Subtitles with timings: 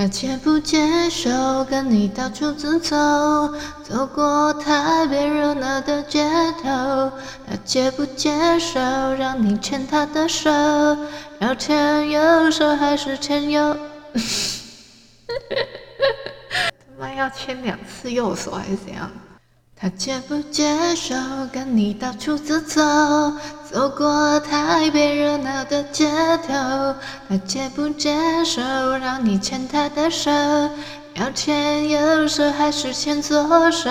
[0.00, 2.96] 他接不接受跟你到处走走，
[3.82, 6.26] 走过台北热闹的街
[6.62, 7.12] 头。
[7.46, 10.50] 他接不接受让你牵他的手，
[11.40, 13.76] 要牵右手还是牵右？
[15.36, 19.10] 他妈要牵两次右手还是怎样？
[19.82, 21.14] 他接不接受
[21.50, 22.82] 跟你到处走走，
[23.72, 26.06] 走过台北热闹的街
[26.46, 26.94] 头？
[27.26, 28.60] 他接不接受
[28.98, 30.30] 让你牵他的手，
[31.14, 33.88] 要牵右手还是牵左手？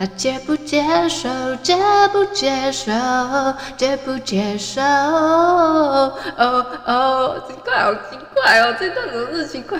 [0.00, 1.28] 他接不接受？
[1.62, 1.78] 接
[2.12, 2.90] 不接受？
[3.76, 4.82] 接不接受？
[4.82, 6.12] 哦
[6.86, 9.78] 哦，奇怪，好奇怪哦，这段怎么是奇怪？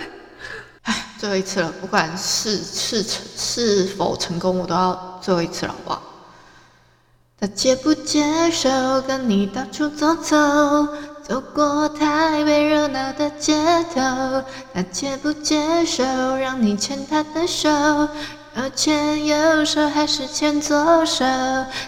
[0.83, 6.03] 唉，最后一次了，不管是是成是否成功，我都要最后一次了，好不好？
[7.41, 8.69] 他接不接受
[9.03, 10.37] 跟你到处走走，
[11.23, 13.55] 走过台北热闹的街
[13.95, 14.45] 头？
[14.75, 16.05] 他接不接受
[16.37, 17.71] 让你牵他的手？
[18.57, 21.25] 要牵右手还是牵左手？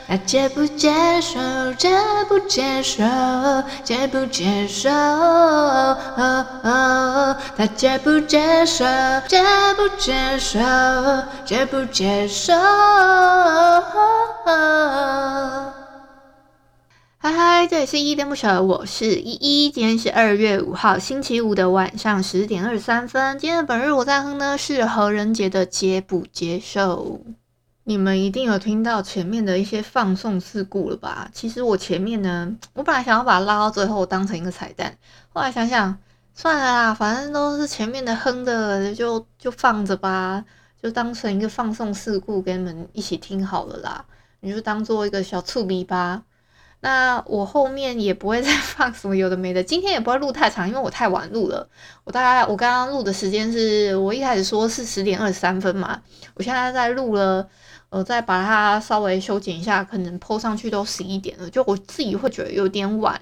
[0.08, 1.38] 他接不接受？
[1.78, 1.96] 接
[2.28, 3.04] 不接受？
[3.84, 4.90] 接不接受？
[7.56, 8.84] 他接不接受？
[9.28, 9.40] 接
[9.76, 10.58] 不接受？
[11.44, 12.52] 接不接受？
[17.76, 19.70] 这里是依依恋不舍，我是依依。
[19.70, 23.38] 今天是二月五号星期五的晚上十点二十三分。
[23.38, 27.20] 今天的本日我在哼呢是何仁杰的《接不接受》。
[27.84, 31.28] 你们一定有听到前面的一些放送事故了吧？
[31.34, 34.96] 其实我前面呢，我本来想要把它拉到最后当成一个彩蛋，
[35.28, 35.98] 后来想想
[36.32, 40.42] 算了啦，反正都是前面的哼的，就就放着吧，
[40.82, 44.02] 就当成一个放送事故跟你们一起听好了啦。
[44.40, 46.22] 你就当做一个小醋逼吧。
[46.86, 51.68] 那我后面也不会再 放什么有的没的，今天也不会录太长，因为我太晚录了。
[52.04, 56.00] 我大概我刚刚录的时间是我一开始说是十点二十三分嘛，
[56.34, 57.48] 我现在在录了，
[57.88, 63.20] 呃，再把它稍微修剪一下，可能 po 上去都十一点了，就我自己会觉得有点晚，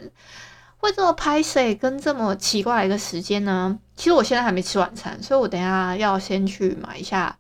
[0.77, 3.79] 会这么拍摄跟这么奇怪一个时间呢？
[3.97, 7.39] 其实我现在还没吃晚餐，所以我等下要先去买一下，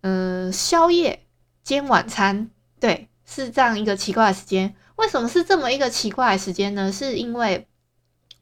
[0.00, 1.26] 嗯、宵夜
[1.62, 2.48] 兼晚餐，
[2.80, 4.74] 对，是这样一个奇怪的时间。
[4.96, 6.90] 为什么是这么一个奇怪的时间呢？
[6.90, 7.66] 是因为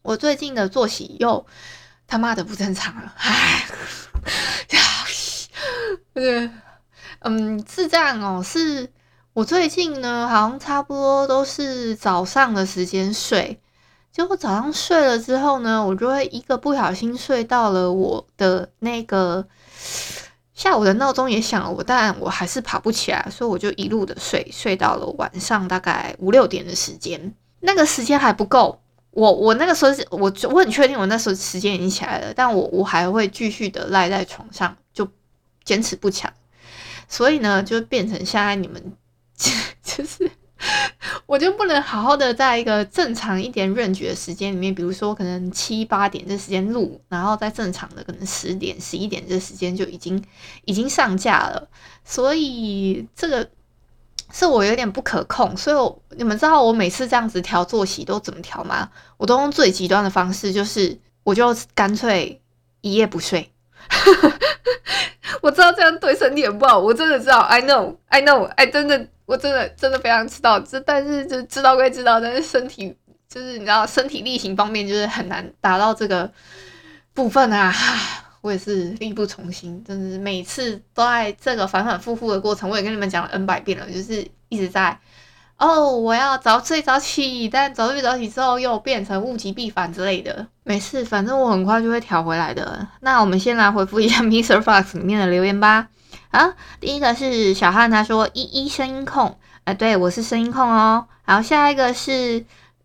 [0.03, 1.45] 我最近的作息又
[2.07, 3.13] 他妈的不正常了。
[3.17, 3.67] 唉，
[6.15, 6.51] 对，
[7.21, 8.43] 嗯，是这样哦。
[8.43, 8.91] 是
[9.33, 13.61] 我最近呢，好像差不多都是早上的时间睡。
[14.13, 19.47] 结果早上睡了之后呢，我就会一个不小心睡到了我的那个。
[20.55, 27.35] 下午的闹钟也响了，我但我还是爬不起来，所以我就一路的睡，睡到了晚上大概五六点的时间。
[27.61, 35.09] 那个时间还不够，我我那个时候我我很确定我那时候时间已经起来了，但我我还会继续的赖在床上，就
[35.65, 36.33] 坚持不起来。
[37.09, 38.93] 所以呢，就变成现在你们
[39.83, 40.31] 就是。
[41.27, 50.23] 我就不能好好的在一个正常一点任期的时间里面，比如说可能七八点这时间录，然后在正常的可能十点、十一点这时间就已经
[50.65, 51.69] 已经上架了，
[52.05, 53.49] 所以这个
[54.33, 55.57] 是我有点不可控。
[55.57, 58.91] 所以我你们知道我每次这样子调作息都怎么调吗？
[59.17, 62.43] 我都用最极端的方式，就是我就干脆
[62.81, 63.51] 一夜不睡。
[65.43, 69.09] 我知道这样对身体很不好，我真的知道，I know，I know，哎，真的。
[69.27, 72.95] 我真的真的非常知道，这但是就知道归知道，但是身体
[73.27, 76.31] 就是你知道身体力行方面就是很难达到这个
[77.15, 77.73] 部分啊！
[78.43, 85.01] 我也是力不从心，真是每次都在这个反反复复的过程，我也跟你们讲了 N 百遍了，就是一直在
[85.57, 90.47] 哦，我要早睡早起，但早睡早起之后又变成物极必反之类的。
[90.65, 92.87] 没事，反正我很快就会调回来的。
[93.01, 95.89] 那我们先来回复一下 MixerBox 里面的留言吧。
[96.31, 101.07] 啊，第一个是小汉，他说一一声音控，哎、对我是声音控哦。
[101.25, 102.45] 然后下一个是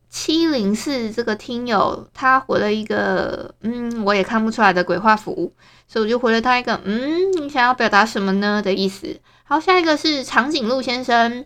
[0.10, 5.51] 七零四这个听友，他回了一个嗯，我也看不出来的鬼画符，
[5.88, 9.19] 所以我就回了他一个嗯，你想要表达什么呢的意思。
[9.44, 11.45] 好，下一个是长颈鹿先生，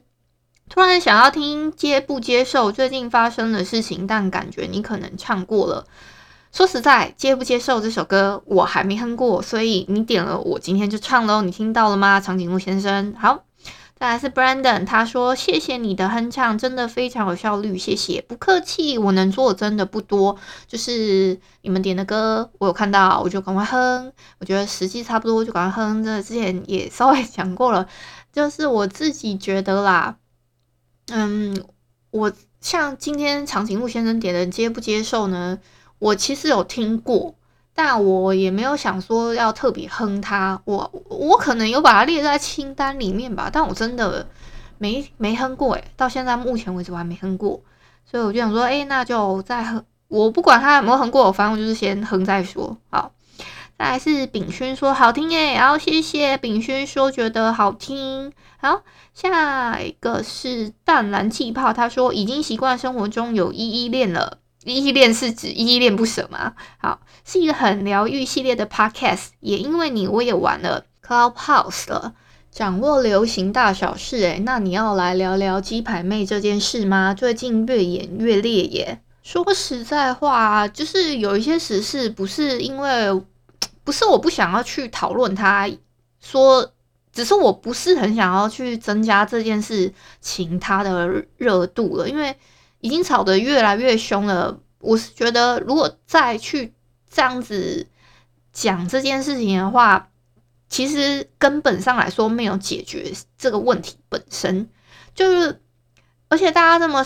[0.69, 5.85] 突然想要听接不接受最近发生的事情，但感觉你可能唱过了。
[6.51, 11.41] 说实在，接不接受这首歌，我还没哼过，所以你点了，我今天就唱喽。
[11.41, 13.13] 你听到了吗，长颈鹿先生？
[13.19, 13.43] 好。
[13.95, 18.97] 再来是 Brandon，他说：“谢谢你的哼唱，真的非常有效率，谢谢，不客气。
[18.97, 20.35] 我能做的真的不多，
[20.67, 24.11] 就是你们点的歌，我有看到，我就赶快哼。
[24.39, 26.03] 我觉得时机差不多，就赶快哼。
[26.03, 27.87] 这之前也稍微讲过了，
[28.33, 30.17] 就是我自己觉得啦，
[31.07, 31.63] 嗯，
[32.11, 35.59] 我像今天长颈鹿先生点的接不接受呢？
[35.99, 37.35] 我其实有听过。”
[37.75, 44.27] 但我也没有想说要特别哼它，我我可能有把它列在清单里面吧，但我真的
[44.77, 47.59] 没没哼过诶，到现在目前为止我还没哼过，
[48.05, 52.77] 所以我就想说，诶、那就再哼，我不管他有没有哼过，反正我就是先哼再说。
[52.91, 53.11] 好，
[53.83, 58.31] 再来是炳勋说好听耶，然后谢谢炳勋说觉得好听。
[58.55, 58.81] 好，
[59.13, 64.37] 下一个是淡蓝气泡，他说已经习惯生活中有依依恋了。
[64.63, 66.53] 依依恋是指依依恋不舍吗？
[66.77, 72.13] 好，是一个很疗愈系列的 podcast，也因为你，我也玩了 Clubhouse 了，
[72.49, 74.15] 掌握流行大小事。
[74.19, 77.13] 诶，那你要来聊聊鸡排妹这件事吗？
[77.13, 79.01] 最近越演越烈耶。
[79.23, 83.09] 说实在话，就是有一些时事，不是因为
[83.83, 85.69] 不是我不想要去讨论他，
[86.19, 86.73] 说
[87.11, 92.37] 只是我不是很想要去增加这件事情它的热度了，因为。
[92.83, 96.73] 已经吵得越来越凶了，我是觉得如果再去
[97.09, 97.87] 这样子
[98.51, 100.09] 讲这件事情的话，
[100.67, 104.69] 其实根本上来说没有解决这个问题本身，
[105.15, 105.61] 就是
[106.27, 107.05] 而且大家这么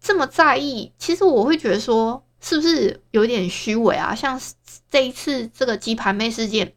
[0.00, 4.14] 这么在意，其实我会觉得说是不是有点虚伪啊？
[4.14, 4.40] 像
[4.90, 6.74] 这一次这个鸡排妹事件，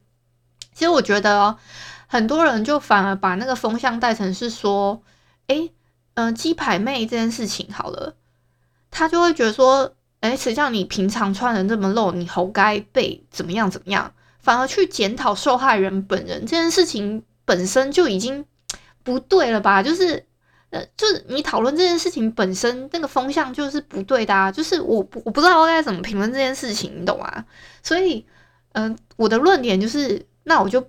[0.74, 1.57] 其实我觉得，
[2.07, 5.01] 很多人就反而把那个风向带成是说，
[5.48, 5.71] 诶，
[6.13, 8.15] 嗯，鸡排妹这件事情好了。
[8.92, 18.45] 他就会觉得说，哎，谁叫你平常穿的这么露，你活该被怎么样怎么样，反而去检讨受害人本人这件事情本身就已经
[19.01, 19.81] 不对了吧？
[19.81, 20.27] 就是，
[20.73, 24.51] 呃，就是你讨论这件事情本身那个风向就是不对的啊。
[24.51, 27.45] 就是我我不知道该怎么评论这件事情，你懂吗？
[27.83, 28.25] 所以，
[28.73, 30.85] 嗯、我的论点就是，那我就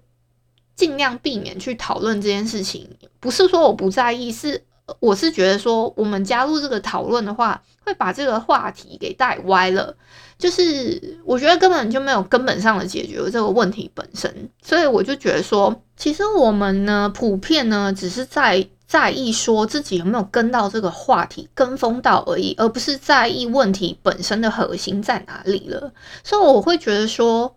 [0.75, 4.65] 尽量避免去讨论这件事情，不是说我不在意，是。
[5.01, 9.97] 我是觉得说，我们加入这个讨论的话，会把这个话题给带歪了。
[10.37, 25.93] 就是我觉得根本就没有根本上的解决这个问题本身，所以我就觉得说，其实我们呢，普遍呢，只是在在意说自己有没有跟到这个话题，跟风到而已，而不是在意问题本身的核心在哪里了。
[26.23, 27.57] 所以我会觉得说，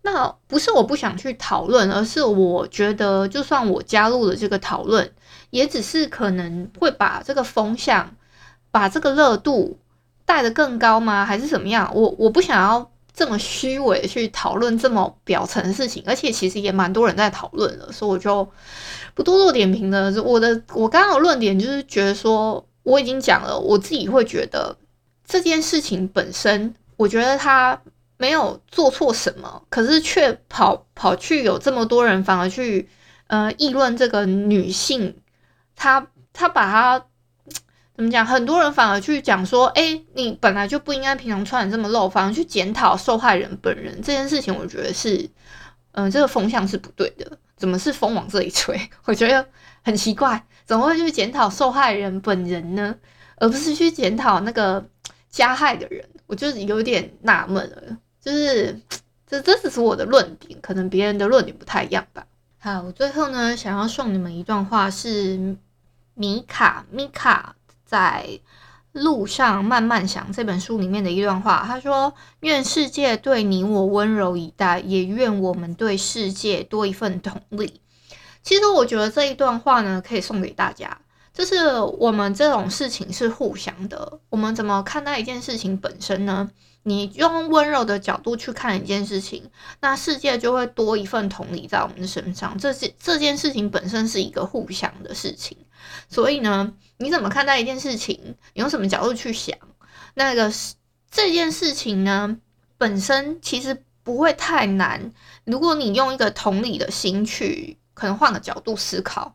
[0.00, 5.12] 那不是我不想去讨论，而是我觉得，就算我加入了这个讨论。
[5.50, 8.14] 也只是可能会把这个风向，
[8.70, 9.78] 把这个热度
[10.24, 11.22] 带得更高吗？
[11.22, 11.92] 还是怎么样？
[11.94, 18.48] 我我不想要这么虚伪去讨论这么表层的事情，而且其实也蛮多人在讨论了，所以我就
[19.12, 20.08] 不多做点评了。
[20.22, 24.76] 我的我刚刚的论点就是觉得说，我已经讲了，我自己会觉得
[25.26, 27.82] 这件事情本身，我觉得他
[28.18, 32.88] 没有做错什么，可是却跑跑去有这么多人反而去
[33.26, 35.16] 呃议论这个女性。
[35.74, 37.04] 他他把她
[37.98, 38.24] 怎么讲？
[38.24, 45.28] 很多人反而去讲说：“哎，你本来就不应该平常穿的这么露，反而去检讨受害人本人这件事情。”我觉得是，
[45.90, 47.36] 嗯、这个风向是不对的。
[47.56, 48.80] 怎么是风往这里吹？
[49.04, 49.44] 我觉得
[49.82, 52.94] 很奇怪，怎么会去检讨受害人本人呢？
[53.38, 54.88] 而不是去检讨那个
[55.28, 56.08] 加害的人？
[56.28, 57.96] 我就是有点纳闷了。
[58.20, 58.80] 就是
[59.26, 62.24] 这这只是我的论点，可能别人的论点不太一样吧。
[62.60, 65.56] 好，我最后呢，想要送你们一段话是。
[66.20, 67.54] 米卡米卡
[67.88, 68.38] 在
[68.92, 77.80] 路上慢慢想这本书里面的一段话，他说：“愿世界对你我温柔以待，也愿我们对世界多一份同理。”
[78.44, 80.98] 其实我觉得这一段话呢，可以送给大家，
[81.32, 84.20] 就是我们这种事情是互相的。
[84.30, 86.50] 我们怎么看待一件事情本身呢？
[86.84, 92.56] 你用温柔的角度去看一件事情，那世界就会多一份同理在我们的身上。
[92.56, 95.58] 这件这件事情本身是一个互相的事情，
[96.08, 98.36] 所以呢，你怎么看待一件事情？
[98.54, 99.56] 你用什么角度去想？
[100.14, 100.52] 那个
[101.10, 102.38] 这件事情呢，
[102.76, 105.12] 本身其实不会太难。
[105.44, 109.34] 如果你用一个同理的心去，可能换个角度思考，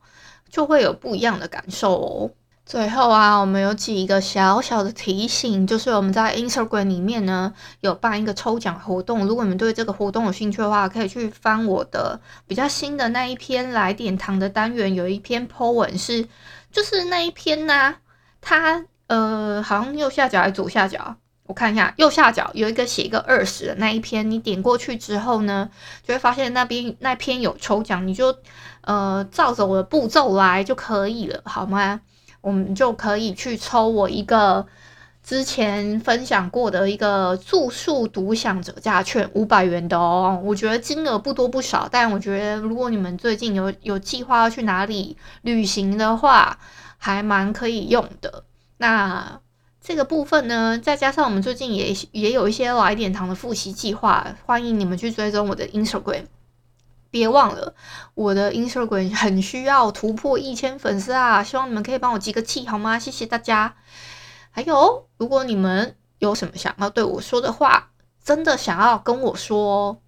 [0.49, 2.31] 就会有不一样的感受哦。
[2.65, 16.25] 最后啊，我们有几个小小的提醒，就是我们在 Instagram 里面呢有办一个抽奖活动，如果你们对这个活动有兴趣的话，可以去翻我的比较新的那一篇来点糖的单元，有一篇 po 文是，
[16.71, 17.95] 就是那一篇呢、
[18.39, 25.69] 它呃好像右下角还是左下角，我看一下右下角有一个写一个二十的那一篇，你点过去之后呢，
[26.07, 28.33] 就会发现那边那篇有抽奖，你就
[28.81, 31.99] 呃照着我的步骤来就可以了，好吗？
[32.43, 34.67] 我们就可以去抽我一个
[35.23, 40.39] 之前分享过的一个住宿独享折价券五百元的哦。
[40.43, 46.59] 我觉得金额不多不少，但我觉得如果你们最近有有计划要去哪里旅行的话，
[46.97, 48.43] 还蛮可以用的。
[48.77, 49.39] 那。
[49.85, 56.23] 这个部分呢，再加上我们最近也也有一些来点糖的复习计划，欢迎你们去追踪我的 Instagram。
[57.13, 57.75] 别忘了，
[58.15, 61.43] 我的 Instagram 很需要突破一千粉丝啊！
[61.43, 62.97] 希望你们可以帮我集个气，好吗？
[62.97, 63.75] 谢谢大家。
[64.49, 67.91] 还有，如果你们有什么想要对我说的话，
[68.23, 70.01] 真的想要跟我说，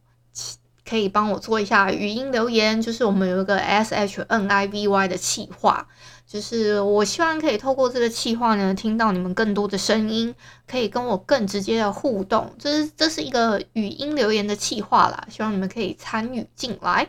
[0.84, 5.88] 可以帮我做一下语音留言，就是我们有一个 S H N I V Y 的企划。
[6.36, 10.36] 就是我希望可以透过这个企划呢，听到你们更多的声音，
[10.68, 12.54] 可以跟我更直接的互动。
[12.60, 17.08] 这是这是一个语音留言的企划啦，希望你们可以参与进来。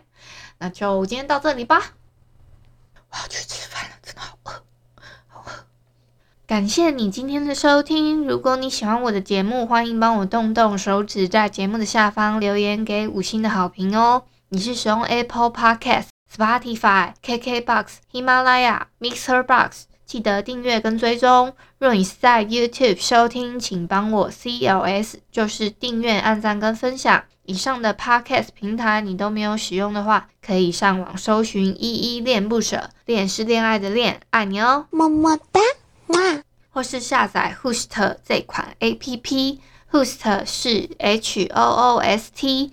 [0.58, 1.94] 那就今天到这里吧，
[3.10, 4.52] 我要去吃饭了，真的好饿，
[5.26, 5.50] 好饿。
[6.46, 14.22] 感谢你今天的收听，如果你喜欢我的节目，欢迎帮我动动手指，在节目的下方留言给五星的好评哦。
[14.50, 21.54] 你是使用 Apple Podcast Podcast？Spotify、KKBox、喜马拉雅、Mixer Box，记得订阅跟追踪。
[21.78, 27.24] 若你是在 YouTube 收听，请帮我 CLS，就是订阅、按赞跟分享。
[27.44, 35.60] 以上的 Podcast 平台你都没有使用的话，可以上网搜寻“依依恋不舍”，恋是恋爱的恋，爱你哦，么么哒，
[36.08, 36.18] 哇！
[36.70, 42.72] 或是下载 Host 这款 APP，Host 是 H O O S T。